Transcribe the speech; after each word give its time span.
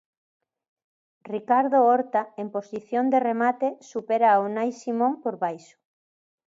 Ricardo 1.33 1.83
Horta, 1.89 2.33
en 2.37 2.49
posición 2.49 3.11
de 3.11 3.19
remate, 3.19 3.67
supera 3.91 4.27
a 4.31 4.41
Unai 4.47 4.71
Simón 4.81 5.13
por 5.23 5.35
baixo. 5.43 5.75